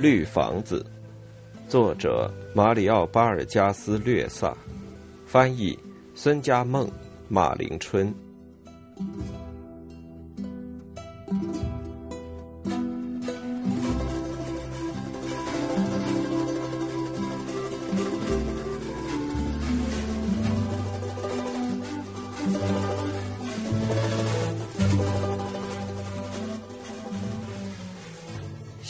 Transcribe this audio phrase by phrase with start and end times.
[0.00, 0.82] 绿房子，
[1.68, 4.56] 作者马里奥·巴尔加斯略萨，
[5.26, 5.78] 翻译
[6.14, 6.90] 孙家梦、
[7.28, 8.10] 马林春。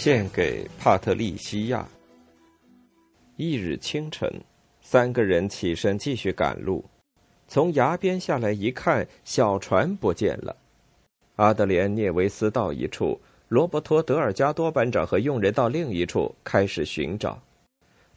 [0.02, 1.86] 献给帕特利西亚。
[3.36, 4.32] 一日清晨，
[4.80, 6.82] 三个人起身继续赶路。
[7.46, 10.56] 从崖边下来一看，小船不见了。
[11.36, 17.38] 阿德莲涅维斯到一处，罗伯托德尔加多班长和佣人到另一处开始寻找。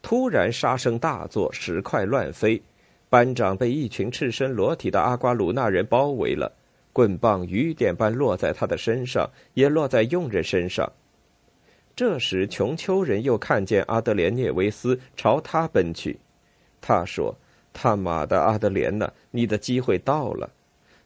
[0.00, 2.62] 突然，杀声大作，石块乱飞，
[3.10, 6.50] 班长被一群赤身裸体的阿瓜鲁纳人包围了，
[6.94, 10.90] 棍棒雨点般落在他的身上，也落在佣人身上。
[11.96, 16.18] 这时，琼丘人又看见阿德莲涅维斯朝他奔去。
[16.80, 17.34] 他说
[17.72, 20.50] ：“他妈的，阿德莲呐，你的机会到了！”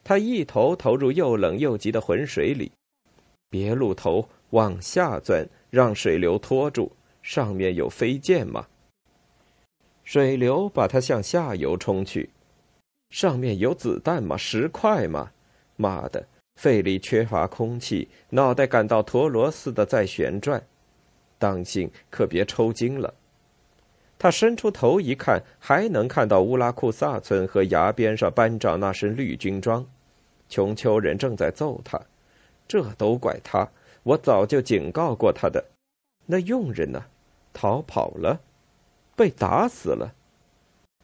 [0.03, 2.71] 他一头投入又冷又急的浑水里，
[3.51, 6.91] 别露头，往下钻，让水流拖住。
[7.21, 8.65] 上面有飞剑吗？
[10.03, 12.31] 水流把他向下游冲去。
[13.11, 14.35] 上面有子弹吗？
[14.35, 15.31] 石块吗？
[15.75, 20.63] 妈的，肺里缺乏空气，脑袋感到陀螺似的在旋转。
[21.39, 23.15] 当心，可别抽筋了。
[24.19, 29.83] 他伸出头一看，还能看到乌拉库萨村和崖边上班长那身绿军装。
[30.49, 31.99] 穷丘人正在揍他，
[32.67, 33.69] 这都怪他！
[34.03, 35.63] 我早就警告过他的。
[36.25, 37.05] 那佣人呢？
[37.53, 38.39] 逃跑了，
[39.15, 40.13] 被打死了。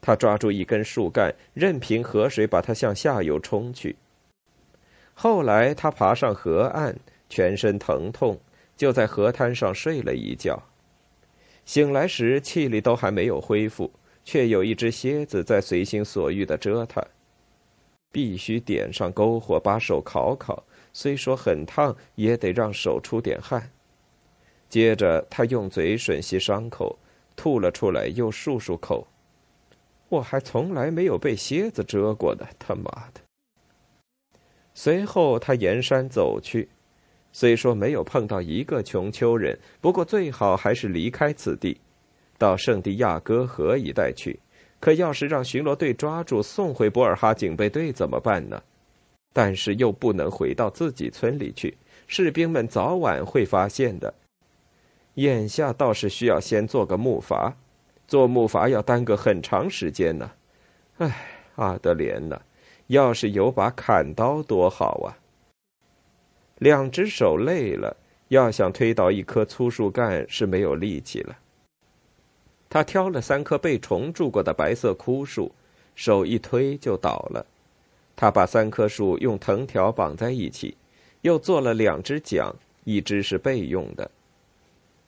[0.02, 3.96] 他抓住一根树干，任凭河水把他向下游冲去。
[5.14, 6.96] 后来他爬上河岸，
[7.30, 8.38] 全身疼痛。
[8.76, 10.62] 就在河滩上睡了一觉，
[11.66, 13.92] 醒来时气力都还没有恢复，
[14.24, 17.04] 却有一只蝎子在随心所欲的蛰他。
[18.12, 20.64] 必须点上篝火，把手烤烤，
[20.94, 23.72] 虽说很烫，也得让手出点汗。
[24.70, 26.98] 接着他用嘴吮吸伤口，
[27.36, 29.08] 吐了出来，又漱漱口。
[30.08, 33.22] 我还从来没有被蝎子蛰过呢，他妈的！
[34.74, 36.70] 随后他沿山走去。
[37.38, 41.78] 虽说没有碰到一个穷丘人，不过最好还是离开此地，
[42.38, 44.40] 到圣地亚哥河一带去。
[44.80, 48.64] 可要是让巡逻队抓住，送回博尔哈警备队怎么办呢？
[49.34, 54.14] 但是又不能回到自己村里去，士兵们早晚会发现的。
[55.16, 57.52] 眼下倒是需要先做个木筏，
[58.08, 60.32] 做木筏要耽搁很长时间呢。
[61.00, 61.14] 唉，
[61.56, 62.40] 阿德莲呐，
[62.88, 65.20] 要是有把砍刀多好啊！
[66.60, 67.98] 两只手累了，
[68.30, 71.38] 要想推倒一棵粗树干是没有力气了。
[72.70, 75.52] 他挑了三棵被虫蛀过的白色枯树，
[75.96, 77.46] 手一推就倒了。
[78.16, 80.78] 他把三棵树用藤条绑在一起，
[81.22, 82.54] 又做了两只桨，
[82.86, 84.10] 一只是备用的。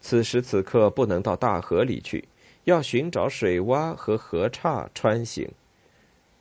[0.02, 2.28] 此时此刻不能到大河里去，
[2.66, 5.50] 要寻找水洼和河岔穿行。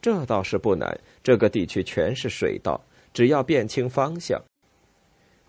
[0.03, 2.81] 这倒是不难，这个地区全是水道，
[3.15, 4.41] 只要辨清方向。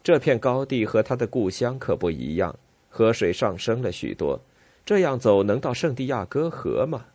[0.08, 2.58] 这片高地和他的故乡可不一样，
[2.90, 4.40] 河水上升了许多。
[4.86, 7.08] 这样走能到圣地亚哥河吗？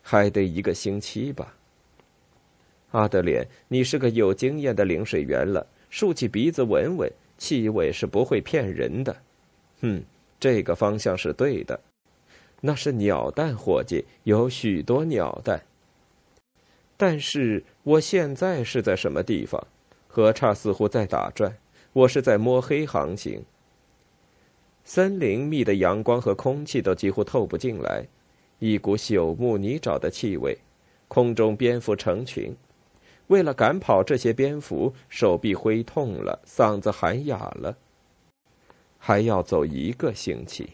[0.00, 1.54] 还得一个星期吧。
[2.92, 9.14] 阿德莲，你是个有经验的领水员了，竖起鼻子闻闻，气味是不会骗人的。
[9.82, 10.02] 哼，
[10.40, 11.78] 这个方向是对的。
[12.62, 15.62] 那是鸟蛋，伙计，有许多鸟蛋。
[16.96, 19.62] 但是我现在是在什么地方？
[20.08, 21.54] 河岔似乎在打转。
[21.94, 23.44] 我是在摸黑航行。
[24.82, 28.04] 森林密的阳光和空气都几乎透不进来，
[28.58, 30.58] 一股朽木泥沼的气味。
[31.06, 32.52] 空中蝙蝠成群，
[33.28, 37.76] 为了赶跑这些蝙蝠，手臂挥痛了，嗓子喊哑了。
[38.98, 40.70] 还要走一个星期。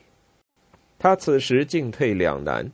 [0.98, 2.72] 他此时进退两难，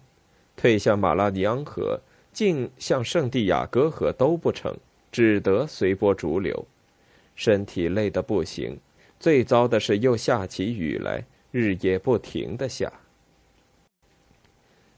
[0.55, 2.01] 退向马拉尼昂河，
[2.33, 4.77] 进向圣地亚哥河都不成，
[5.11, 6.65] 只得随波逐流。
[7.37, 8.81] 身体累得不行，
[9.21, 12.91] 最糟的是又下起雨来，日夜不停的下。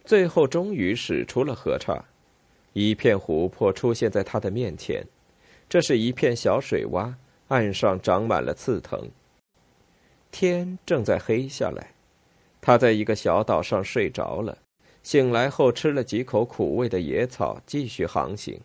[0.04, 2.02] 最后终于驶出了河岔，
[2.72, 5.04] 一片湖泊出现在他的面前。
[5.68, 7.12] 这是一片小水洼，
[7.48, 9.10] 岸上长满了刺藤。
[10.30, 11.92] 天正在黑下来，
[12.60, 14.56] 他在一个小岛上睡着了。
[15.02, 18.60] 醒来后吃了几口苦味的野草，继续航行。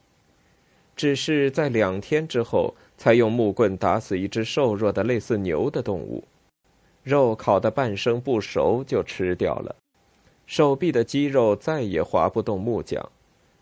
[0.95, 2.75] 只是在两天之后。
[2.97, 6.23] 才用木棍打死一只瘦弱的类似牛的动物，
[7.03, 9.75] 肉烤得半生不熟就吃掉了，
[10.45, 13.03] 手臂的肌肉再也划不动木桨，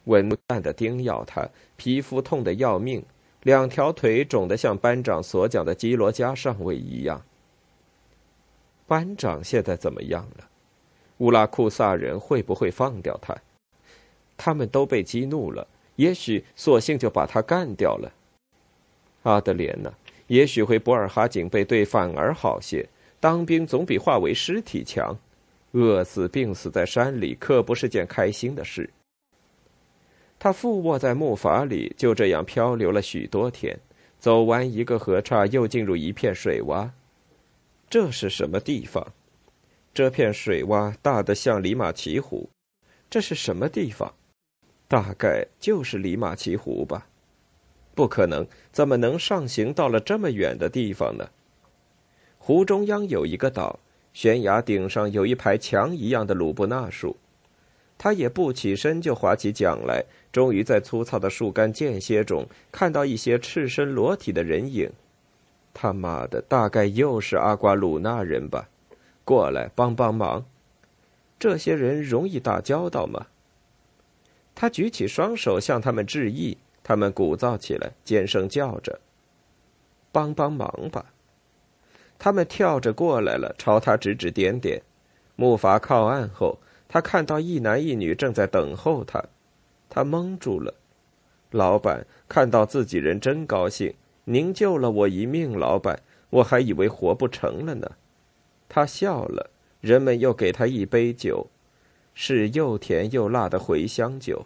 [0.06, 3.04] 蚊蛋的叮咬他，皮肤痛得要命，
[3.44, 7.24] 两条腿肿得像班长所讲的基罗加上尉一样。
[8.86, 10.48] 班长现在怎么样了？
[11.20, 13.36] 乌拉库萨人会不会放掉他？
[14.38, 18.12] 他们都被激怒了，也许索性就把他干掉了。
[19.24, 19.94] 阿德莲呢？
[20.28, 22.88] 也许回博尔哈警备队反而好些。
[23.20, 25.16] 当兵总比化为尸体强，
[25.74, 28.90] 饿死、病死在山里可不是件开心的事。
[30.40, 33.78] 他附卧在木筏里，就这样漂流了许多天，
[34.18, 36.90] 走完一个河岔，又进入一片水洼。
[37.88, 39.06] 这是什么地方？
[39.94, 42.50] 这片水洼大得像里马奇湖。
[43.08, 44.12] 这是什么地方？
[44.88, 47.06] 大概就是里马奇湖吧。
[47.94, 51.30] 不可能，怎么能上行到了这么远的地方呢？
[52.38, 53.80] 湖中央有一个岛，
[54.14, 57.18] 悬崖顶上有一排墙一样的鲁布纳树。
[57.98, 64.90] 他也不起身就划起桨来，终于在粗糙的树干间歇中看到一些赤身裸体的人影。
[65.74, 68.70] 他妈的，大概又是阿瓜鲁纳人吧？
[69.24, 70.44] 过来帮帮忙！
[71.38, 73.28] 这些人容易打交道吗？
[74.56, 79.00] 他举起双手向他们致意，他们鼓噪起来，尖声叫着
[80.12, 81.14] ：“帮帮忙吧！”
[82.18, 84.82] 他们跳着过来了，朝他指指点点。
[85.36, 89.24] 木筏靠岸后，他看到一男一女正在等候他，
[89.90, 90.74] 他蒙住了。
[91.52, 93.94] 老板看到自己人真高兴，
[94.26, 97.92] 您救了我一命，老板，我还以为活不成了呢。
[98.70, 99.50] 他笑了，
[99.80, 101.48] 人们又给他一杯酒，
[102.14, 104.46] 是又甜又辣的茴香酒。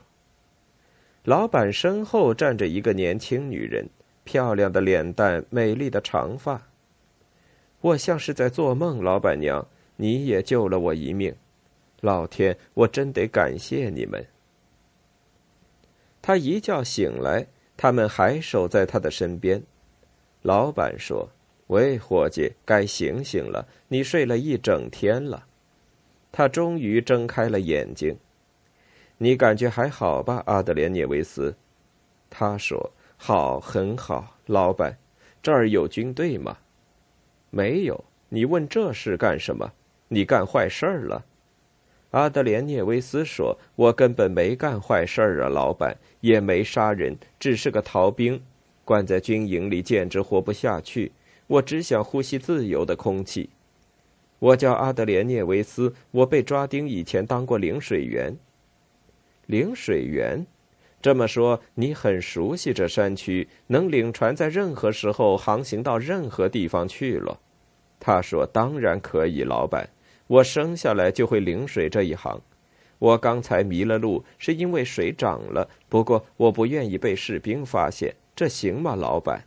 [1.26, 3.90] 老板身后站着一个年轻女人，
[4.24, 6.62] 漂亮的脸蛋，美丽的长发。
[7.82, 11.36] 我像是在做梦，老板娘，你也救了我一命，
[12.02, 14.24] 老天，我真得感谢你们。
[16.22, 19.64] 他一觉醒来，他们还守在他的身边。
[20.44, 21.28] 老板说
[21.68, 25.48] ：“喂，伙计，该醒醒了，你睡了一整天了。”
[26.32, 28.16] 他终于睁开了眼睛。
[29.18, 31.56] 你感觉还好吧，阿德莲涅维斯？
[32.30, 34.98] 他说：“好，很好，老板，
[35.42, 36.58] 这儿有军队吗？”
[37.50, 39.72] 没有，你问这事干什么？
[40.10, 41.24] 你干坏事儿了？
[42.12, 48.42] 阿德莲涅维斯说：“我根本没干坏事儿啊，老板，也没杀人，只是个逃兵，
[48.84, 51.12] 关在军营里简直活不下去。
[51.48, 53.50] 我只想呼吸自由的空气。
[54.40, 58.36] 我叫阿德莲涅维斯，我被抓丁以前当过领水员。
[59.48, 60.46] 领水员，
[61.02, 67.40] 这么说你很熟悉这山区，能领船在任何时候航行到任何地方去了。”
[68.00, 69.90] 他说：“当然可以，老板，
[70.28, 72.42] 我生下来就会领水这一行。
[73.00, 75.68] 我刚才迷了路，是因为水涨了。
[75.90, 79.44] 不过我不愿意被士兵发现，这行吗，老板？”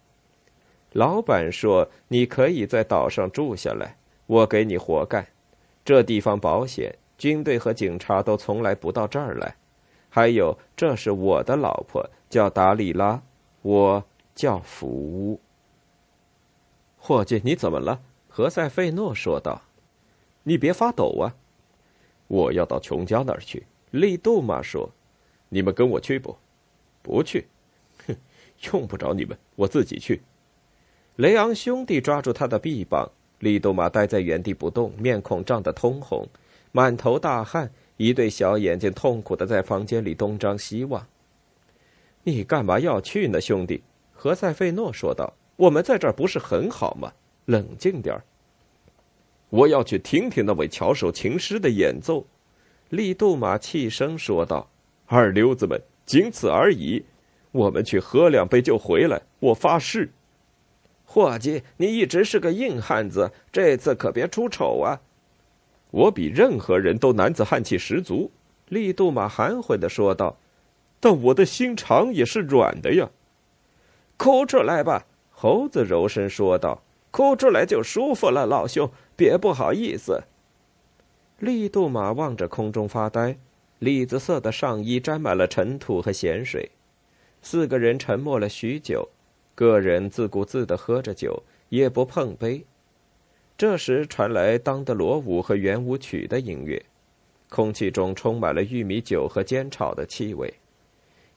[0.92, 3.96] 老板说：“你可以在岛上住下来，
[4.26, 5.26] 我给你活干。
[5.84, 9.54] 这地方保险，军队和警察都从来不到这儿来。
[10.18, 13.22] 还有，这是我的老婆，叫达里拉，
[13.62, 15.40] 我叫福乌。
[16.96, 19.62] 伙计，你怎么了？”何塞费诺说道
[20.42, 21.36] ：“你别发抖啊！
[22.26, 24.90] 我要到琼家那儿去。”利杜玛说
[25.50, 26.36] ：“你们跟我去不？
[27.00, 27.46] 不去？
[28.08, 28.16] 哼，
[28.72, 30.22] 用不着你们，我自己去。”
[31.14, 33.08] 雷昂兄弟抓住他的臂膀，
[33.38, 36.26] 利杜玛呆在原地不动，面孔涨得通红，
[36.72, 41.06] 满头大汗，一对小眼睛痛苦的在房间里东张西望。
[42.24, 43.82] “你干嘛要去呢，兄弟？”
[44.14, 47.12] 何塞费诺说道，“我们在这儿不是很好吗？
[47.44, 48.24] 冷静点儿。”
[49.50, 52.26] 我要去听听那位巧手琴师的演奏，
[52.88, 54.70] 利杜马气声说道
[55.06, 57.04] ：“二流子们，仅此而已。
[57.52, 60.10] 我们去喝两杯就回来，我发誓。”
[61.06, 65.00] 伙计，你一直是个硬汉子，这次可别出丑啊！
[65.90, 68.30] 我比任何人都男子汉气十足，
[68.68, 70.36] 利杜马含混的说道
[71.00, 73.10] ：“但我的心肠也是软的呀。”
[74.18, 80.22] 哭出来吧，猴子柔声说道：“哭出来就舒服了，老兄。”别不好意思。
[81.40, 83.36] 利杜马望着空中发呆，
[83.80, 86.70] 栗子色的上衣沾满了尘土和咸水。
[87.42, 89.08] 四个人沉默了许久，
[89.56, 92.64] 个人自顾自的喝着酒，也不碰杯。
[93.58, 96.80] 这时传来当的罗舞和圆舞曲的音乐，
[97.48, 100.54] 空气中充满了玉米酒和煎炒的气味。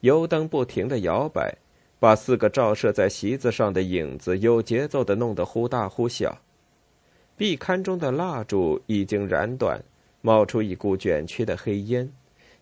[0.02, 1.52] 油灯不停的摇摆，
[2.00, 6.38] 把四个照射在席子上的影子有节奏的弄得忽大忽小。
[7.36, 9.84] 壁龛中的蜡烛已经燃断，
[10.22, 12.08] 冒出一股卷曲的黑烟，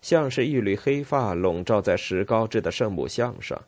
[0.00, 3.62] 像是一缕黑发笼罩在石膏制的圣母像上。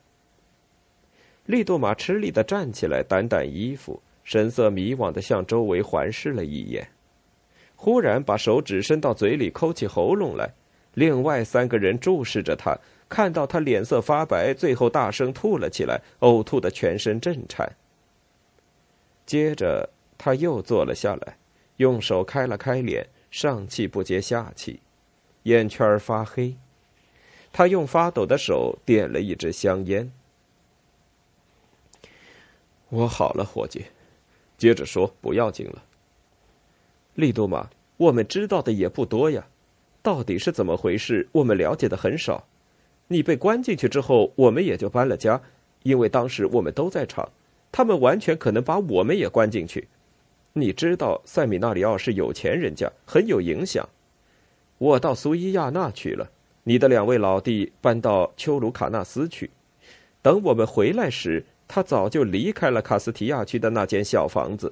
[1.44, 6.88] 利杜马吃力的站起来，掸掸衣服，神色迷惘的向周围环视了一眼，
[7.76, 10.54] 忽然把手指伸到嘴里抠起喉咙来。
[10.94, 17.76] 另外三个人注视着他，看到他脸色发白，最后大声吐了起来，呕吐的全身震颤。
[19.24, 19.88] 接着
[20.18, 21.38] 他又坐了下来，
[21.78, 24.80] 用手开了开脸，上气不接下气，
[25.44, 26.54] 眼圈发黑。
[27.52, 30.12] 他用发抖的手点了一支香烟。
[32.90, 33.86] 我好了，伙计，
[34.62, 35.82] 接着说，不要紧了。
[37.16, 39.44] 利多玛，我们知道的也不多呀，
[40.02, 41.28] 到底是怎么回事？
[41.32, 42.46] 我们了解的很少。
[43.08, 45.42] 你被关进去之后，我们也就搬了家，
[45.82, 47.28] 因为当时我们都在场，
[47.72, 49.88] 他们完全可能把我们也关进去。
[50.52, 53.88] 你知道，塞米纳里奥是有钱人家，很有影响。
[54.78, 56.30] 我到苏伊亚那去了，
[56.62, 59.50] 你的两位老弟搬到丘卢卡纳斯去。
[60.22, 61.44] 等我们回来时。
[61.74, 64.70] 他早就离开了卡斯提亚区的那间小房子，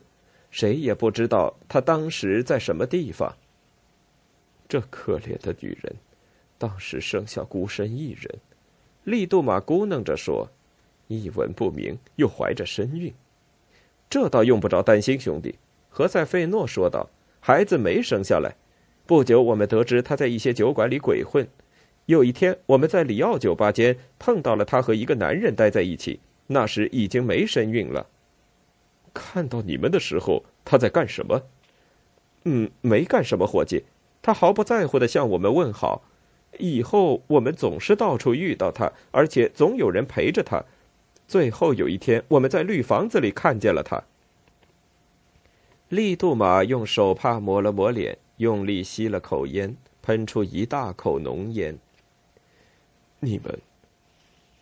[0.51, 3.35] 谁也不知道他当时在什么地方。
[4.69, 5.97] 这可怜的女人，
[6.59, 8.39] 当时生下孤身一人，
[9.05, 10.47] 利杜马咕哝着说
[11.09, 13.11] ：“一文不名，又怀着身孕。”
[14.11, 15.55] 这倒用不着担心，兄弟。”
[15.89, 17.09] 何塞费诺说道
[17.41, 18.55] ，“孩子没生下来。
[19.07, 21.49] 不久，我们得知他在一些酒馆里鬼混。
[22.05, 26.21] 有一天，我们在里奥酒吧间碰到了他和一个男人待在一起。”
[26.53, 28.09] 那时已经没身孕了。
[29.15, 31.43] 看到你们的时候，他在干什么？
[32.45, 33.85] 嗯，没干什么，伙计。
[34.21, 36.03] 他毫不在乎的向我们问好。
[36.59, 40.65] 以后我们总是到处遇到他，而且总有人陪着他。
[41.29, 44.03] 最后有一天，我们在绿房子里看见了他。
[45.89, 51.79] 利杜马用手帕抹了抹脸，用力吸了口烟，喷出一大口浓烟。
[53.21, 53.61] 你们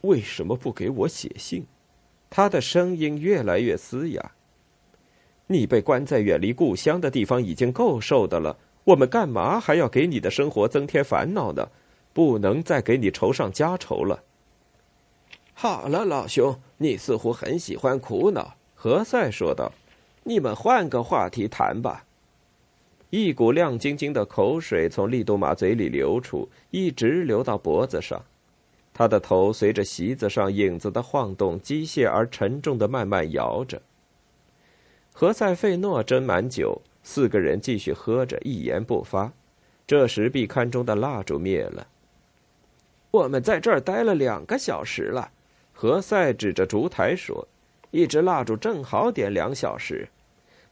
[0.02, 1.66] 为什么不给我写信？
[2.30, 4.32] 他的声音越来越嘶哑。
[5.47, 11.68] 你被关在远离故乡的地方已经够受的了，我们干嘛还要给你的生活增添烦恼呢？
[12.12, 14.23] 不能再给你愁上加愁了。
[15.54, 19.73] 好了，老兄，你似乎很喜欢苦恼。”何塞说道
[20.23, 22.04] ，“你们换个话题谈吧。”
[23.11, 28.23] 一股亮晶晶的口水从利杜马嘴里流出，一直流到脖子上。
[28.98, 33.80] 他的头随着席子上影子的晃动，机械而沉重的慢慢摇着。
[35.12, 39.32] 何塞费诺斟满酒，四个人继续喝着，一言不发。
[39.86, 41.86] 这时，壁龛中的蜡烛灭了。
[43.12, 45.30] 我们在这儿待了两个小时了，
[45.72, 47.46] 何塞指着烛台说
[47.92, 50.08] ：“一支蜡烛正好点两小时。”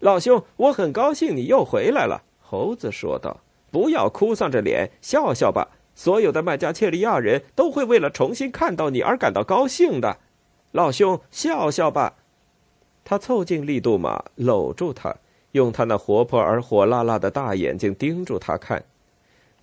[0.00, 3.40] 老兄，我很高兴你又回来了。”猴子说道
[3.70, 10.18] ，“不要哭丧着脸，笑笑吧。”所有的麦加切利亚人都会为了重新看到你而感到高兴的，
[10.70, 12.14] 老兄，笑笑吧。
[13.02, 15.16] 他凑近利杜马，搂住他，
[15.52, 18.84] 用他那活泼而火辣辣的大眼睛盯住他看。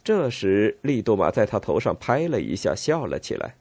[0.03, 3.55] 这时，利杜马在他头上拍了一下，笑了起来。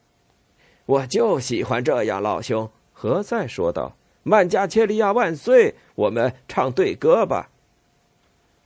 [0.86, 2.70] 我就喜欢这样，老兄。
[2.92, 5.74] 何塞说道：“曼加切利亚万岁！
[5.94, 7.50] 我们唱对歌吧。”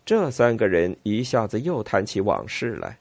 [0.06, 2.98] 这三个人一下子又谈起往事来。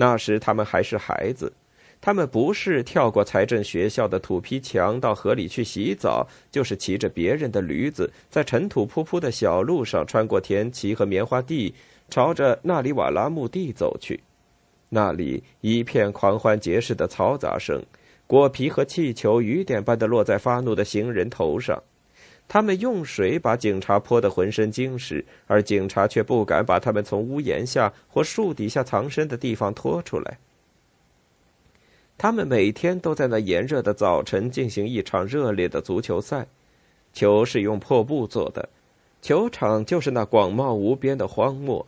[0.00, 1.52] 那时他们还是孩子，
[2.00, 11.74] 他们不是跳过财政学校的土坯墙到河里去洗澡，就是骑着别人的驴子，在尘土扑扑的小路上穿过田畦和棉花地，
[12.08, 14.20] 朝着纳里瓦拉墓地走去。
[14.88, 17.82] 那里一片狂欢节式的嘈杂声，
[18.28, 21.82] 果皮和气球雨点般的落在发怒的行人头上。
[22.48, 30.38] 他们用水把警察泼得浑身精湿，而警察却不敢把他们从屋檐下或树底下藏身的地方拖出来。
[32.16, 36.46] 他们每天都在那炎热的早晨进行一场热烈的足球赛，
[37.12, 38.68] 球是用破布做的，
[39.20, 41.86] 球场就是那广袤无边的荒漠。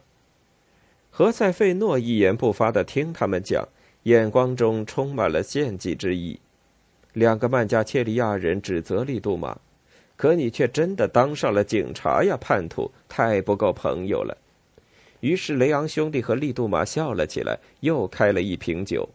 [1.11, 3.67] 何塞费诺一言不发的听他们讲，
[4.03, 6.39] 眼光中充满了献祭之意。
[7.15, 9.59] 两个曼加切利亚人指责利杜马。
[10.21, 12.91] 可你却真的当上了警察呀，叛徒！
[13.09, 14.37] 太不够朋友了。
[15.21, 19.09] 于是雷昂兄弟和利杜马笑了起来，又开了一瓶酒。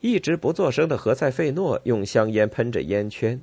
[0.00, 3.40] 一直不作声的何塞费诺用香烟喷着烟圈，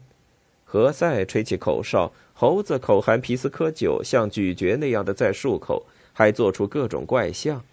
[0.65, 7.63] 何塞吹起口哨，猴子口含皮斯科酒，像咀嚼那样的在漱口，还做出各种怪相。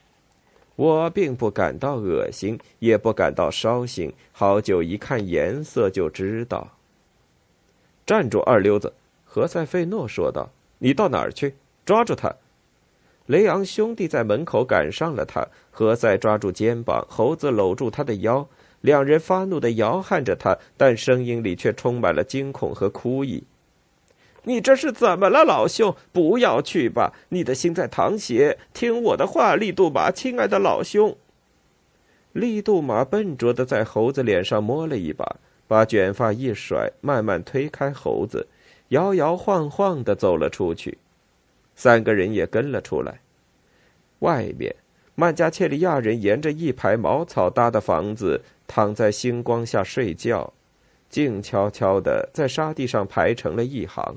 [0.76, 6.75] 我并不感到恶心，也不感到烧心，好酒一看颜色就知道。
[8.06, 8.92] 站住，二流子！
[9.24, 11.56] 何塞费诺说道：“你到哪儿去？
[11.84, 12.36] 抓住他！
[13.26, 18.46] 雷昂兄弟在门口赶上了他，何塞抓住肩膀，猴子搂住他的腰，
[18.80, 23.42] 两人发怒的摇撼着他，但声音里却充满了惊恐和哭意。
[24.44, 25.96] 你这是怎么了，老兄？
[26.12, 28.56] 不要去吧，你的心在淌血。
[28.72, 31.16] 听我的话，利杜马，亲爱的老兄。
[32.32, 35.36] 利杜马笨拙的在猴子脸上摸了一把，
[35.68, 38.46] 把卷发一甩，慢慢推开猴子，
[38.88, 40.98] 摇摇晃晃的走了出去。
[41.74, 43.20] 三个人也跟了出来。
[44.20, 44.74] 外面，
[45.14, 50.52] 曼加切利亚人沿着一排茅草搭的房子，躺在星光下睡觉，
[51.10, 54.16] 静悄悄的在沙地上排成了一行。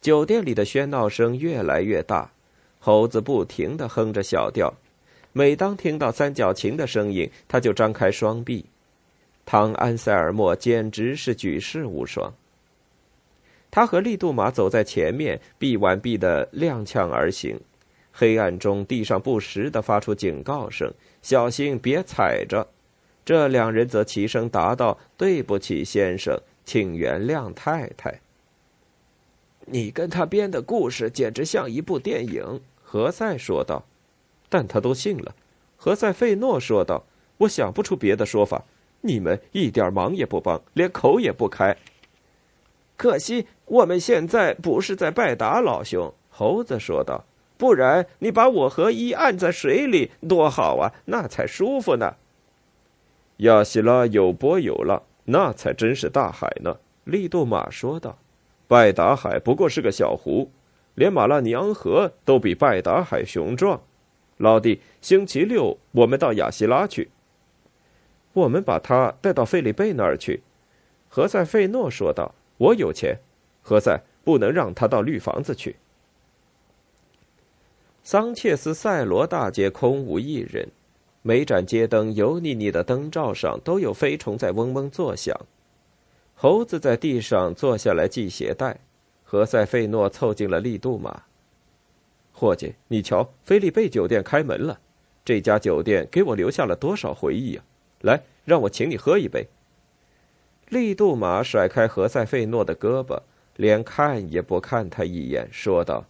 [0.00, 2.30] 酒店里的喧闹声越来越大，
[2.78, 4.74] 猴子不停的哼着小调。
[5.32, 8.66] 每当听到三角琴的声音，他就张开双臂。
[9.46, 12.34] 唐安塞尔莫简直是举世无双。
[13.70, 17.58] 他和利杜马走在前面，臂挽臂的踉跄而行。
[18.12, 22.66] 黑暗中，地上不时的发出警告声：“小心，别踩着。”
[23.24, 28.20] 这两人则齐声答道：“对不起，先生，请原谅太太。”
[29.66, 33.84] 你跟他编的故事简直像一部电影，何塞说道。
[34.48, 35.34] 但他都信了。
[35.76, 37.04] 何塞费诺说道
[37.38, 38.64] ：“我想不出别的说法。
[39.06, 41.76] 你们一点忙也不帮，连口也不开。”
[42.96, 46.12] 可惜我们现在不是在拜达，老兄。
[46.30, 47.24] 猴子说道
[47.56, 52.16] ：“不然你把我和伊按在水里多好啊，那才舒服呢。”
[53.38, 56.76] 亚西拉有波有浪，那才真是大海呢。
[57.04, 58.18] 利杜马说道
[58.66, 60.50] ：“拜达海不过是个小湖，
[60.94, 63.80] 连马拉尼昂河都比拜达海雄壮。”
[64.38, 67.10] 老弟，星期六我们到亚西拉去。
[68.42, 70.42] 我们把他带到费利贝那儿去。”
[71.10, 72.34] 何塞费诺说道。
[72.58, 73.18] 我有钱，
[73.60, 75.76] 何塞不能让他到绿房子去。
[78.02, 80.70] 桑切斯塞罗大街空无一人，
[81.20, 85.38] 每盏街灯油腻腻的灯罩上都有飞虫在嗡嗡作响。
[86.34, 88.80] 猴子在地上坐下来系鞋带，
[89.22, 91.24] 何塞费诺凑近了利杜马。
[92.32, 94.80] 伙计，你瞧，菲利贝酒店开门了，
[95.26, 97.64] 这家酒店给我留下了多少回忆啊！
[98.00, 99.46] 来，让我请你喝一杯。
[100.68, 103.20] 利杜马甩开何塞费诺的胳膊，
[103.56, 106.04] 连看也不看他一眼，说道：“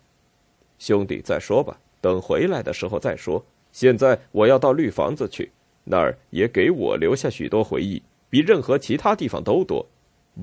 [0.78, 3.44] 兄弟，再说吧，等回来的时候再说。
[3.72, 5.52] 现在我要到绿房子去，
[5.84, 9.86] 那儿也给我留下许多回忆，比任何其他地方都多，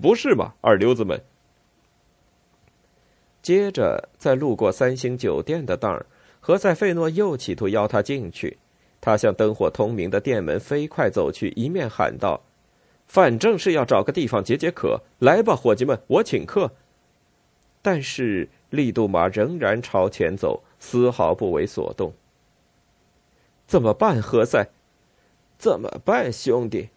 [0.01, 1.19] 不是吗，二流子们？”
[3.41, 6.05] 接着，在路过三星酒店的当儿，
[6.39, 8.57] 何塞费诺又企图邀他进去。
[9.05, 12.39] 他向灯火通明的店门飞快走去，一面喊道。
[13.05, 16.71] 反正是要找个地方解解渴，来吧，伙计们，我请客。
[17.81, 22.13] 但是利杜马仍然朝前走，丝毫不为所动。
[23.67, 24.69] 怎么办，何塞？
[25.57, 26.87] 怎么办，兄弟？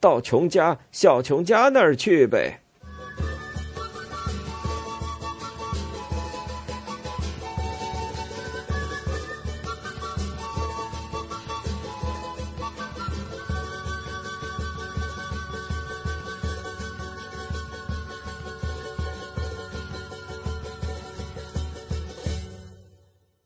[0.00, 2.62] 到琼家、小琼家那儿去呗。